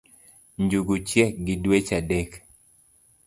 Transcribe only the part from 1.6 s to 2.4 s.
dweche adek